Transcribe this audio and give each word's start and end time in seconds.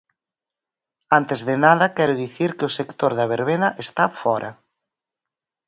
Antes 1.19 1.39
de 1.47 1.55
nada, 1.65 1.85
quero 1.95 2.19
dicir 2.23 2.49
que 2.57 2.67
o 2.69 2.75
sector 2.79 3.11
da 3.19 3.29
verbena 3.35 3.69
está 3.85 4.03
fóra. 4.21 4.51